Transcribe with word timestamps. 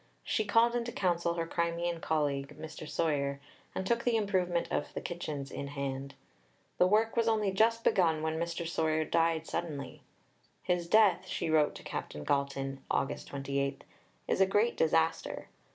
She 0.23 0.45
called 0.45 0.75
into 0.75 0.91
counsel 0.91 1.35
her 1.35 1.45
Crimean 1.45 1.99
colleague, 2.01 2.57
Mr. 2.57 2.89
Soyer, 2.89 3.39
and 3.75 3.85
took 3.85 4.03
the 4.03 4.15
improvement 4.17 4.67
of 4.71 4.91
the 4.95 4.99
kitchens 4.99 5.51
in 5.51 5.67
hand. 5.67 6.15
The 6.79 6.87
work 6.87 7.15
was 7.15 7.27
only 7.27 7.51
just 7.51 7.83
begun 7.83 8.23
when 8.23 8.39
Mr. 8.39 8.67
Soyer 8.67 9.05
died 9.05 9.45
suddenly. 9.45 10.01
"His 10.63 10.87
death," 10.87 11.27
she 11.27 11.51
wrote 11.51 11.75
to 11.75 11.83
Captain 11.83 12.23
Galton 12.23 12.83
(Aug. 12.89 13.15
28), 13.23 13.83
"is 14.27 14.41
a 14.41 14.47
great 14.47 14.75
disaster. 14.75 15.49